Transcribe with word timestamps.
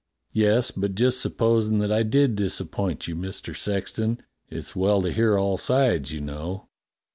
"Yes, 0.33 0.71
but 0.71 0.95
just 0.95 1.21
supposin' 1.21 1.77
that 1.77 1.91
I 1.91 2.01
did 2.01 2.33
disappoint 2.33 3.07
you. 3.07 3.13
Mister 3.13 3.53
Sexton.? 3.53 4.19
It's 4.49 4.75
well 4.75 5.03
to 5.03 5.11
hear 5.11 5.37
all 5.37 5.59
sides, 5.59 6.11
you 6.11 6.21
know." 6.21 6.69